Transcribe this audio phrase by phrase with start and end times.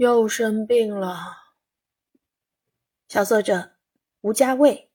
[0.00, 1.36] 又生病了。
[3.06, 3.72] 小作者
[4.22, 4.90] 吴家卫，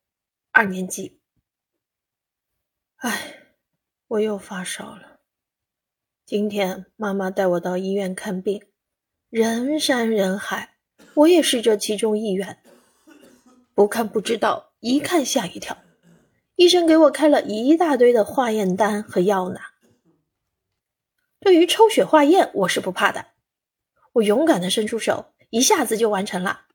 [0.50, 1.21] 二年级。
[2.96, 3.36] 唉，
[4.08, 5.20] 我又发烧了。
[6.26, 8.66] 今天妈妈带我到医院看病，
[9.30, 10.78] 人山人海，
[11.14, 12.58] 我也是这其中一员。
[13.76, 15.78] 不看不知道，一看吓一跳。
[16.56, 19.60] 医生给我开了一大堆的化验单和药呢。
[21.40, 23.35] 对于抽血化验，我是不怕的。
[24.16, 26.68] 我勇敢的伸出手，一下子就完成了。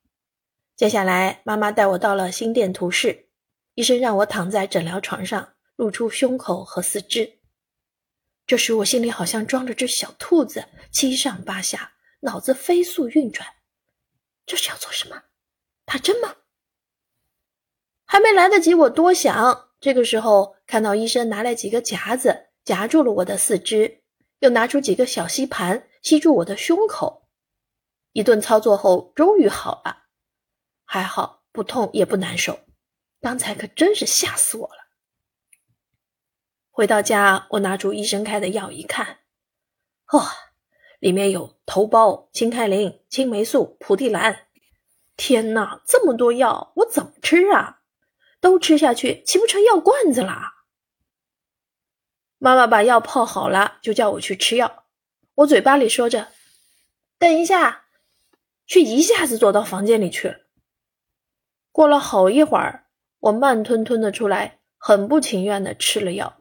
[0.77, 3.29] 接下来，妈妈带我到了心电图室，
[3.75, 7.39] 医生让我躺在诊疗床上，露出胸口和四肢。
[8.47, 13.49] 这时，我心里好像装着只小兔子，七上八下，脑子飞速运转。
[14.45, 15.23] 这是要做什么？
[15.87, 16.35] 打针吗？
[18.05, 24.03] 还没来得及我多想，这个时候看到医生拿来几个夹子，夹住了我的四肢，
[24.41, 27.20] 又拿出几个小吸盘，吸住我的胸口。
[28.13, 30.05] 一顿操作后，终于好了，
[30.85, 32.59] 还好不痛也不难受。
[33.21, 34.89] 刚才可真是吓死我了。
[36.71, 39.19] 回到家，我拿出医生开的药一看，
[40.13, 40.33] 哇，
[40.99, 44.49] 里面有头孢、清开灵、青霉素、蒲地蓝。
[45.17, 47.83] 天哪，这么多药，我怎么吃啊？
[48.41, 50.65] 都吃下去，岂不成药罐子啦？
[52.39, 54.87] 妈妈把药泡好了，就叫我去吃药。
[55.35, 56.33] 我嘴巴里说着
[57.19, 57.85] ：“等一下。”
[58.71, 60.39] 却一下子躲到房间里去了。
[61.73, 62.87] 过了好一会儿，
[63.19, 66.41] 我慢吞吞的出来，很不情愿的吃了药，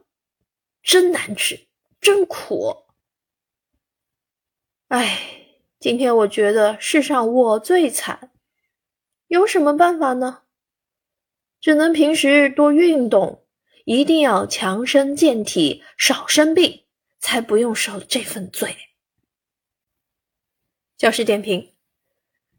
[0.80, 1.66] 真难吃，
[2.00, 2.84] 真苦。
[4.86, 8.30] 哎，今天我觉得世上我最惨，
[9.26, 10.44] 有什么办法呢？
[11.60, 13.44] 只能平时多运动，
[13.84, 16.84] 一定要强身健体，少生病，
[17.18, 18.76] 才不用受这份罪。
[20.96, 21.74] 教师点评。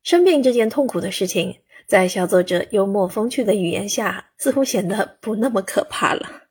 [0.04, 6.51] 生病这件痛苦的事情，在小作者幽默风趣的语言下，似乎显得不那么可怕了。